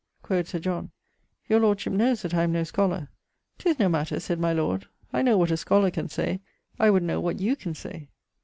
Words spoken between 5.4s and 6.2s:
a schollar can